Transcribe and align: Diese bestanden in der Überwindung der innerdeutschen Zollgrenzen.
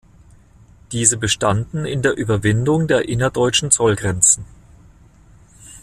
Diese 0.93 1.15
bestanden 1.15 1.85
in 1.85 2.01
der 2.01 2.17
Überwindung 2.17 2.87
der 2.87 3.07
innerdeutschen 3.07 3.69
Zollgrenzen. 3.69 4.45